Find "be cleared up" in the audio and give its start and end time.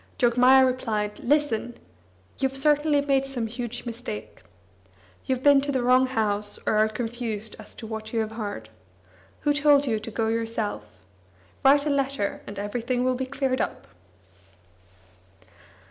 13.13-13.85